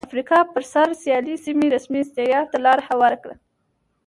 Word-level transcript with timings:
افریقا 0.07 0.39
پر 0.53 0.63
سر 0.73 0.87
سیالۍ 1.01 1.35
سیمې 1.45 1.67
رسمي 1.75 1.99
استعمار 2.03 2.45
ته 2.51 2.57
لار 2.65 2.79
هواره 2.87 3.17
کړه. 3.23 3.35